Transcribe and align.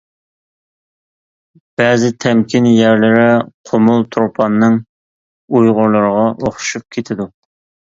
بەزى 1.81 2.09
تەمكىن 2.25 2.69
يەرلىرى 2.71 3.27
قومۇل-تۇرپاننىڭ 3.71 4.81
ئۇيغۇرلىرىغا 5.55 6.27
ئوخشىشىپ 6.41 6.91
كېتىدۇ. 6.99 7.33